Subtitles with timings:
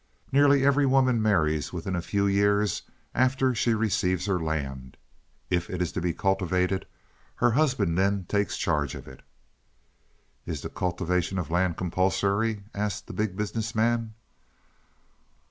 [0.31, 2.81] Nearly every woman marries within a few years
[3.13, 4.97] after she receives her land;
[5.51, 6.87] if it is to be cultivated,
[7.35, 9.21] her husband then takes charge of it."
[10.47, 14.15] "Is the cultivation of land compulsory?" asked the Big Business Man.